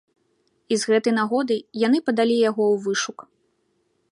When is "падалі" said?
2.07-2.35